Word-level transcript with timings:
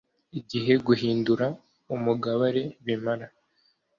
Igihe 0.39 0.73
guhindura 0.87 1.45
umugabare 1.95 2.63
bimara 2.85 3.27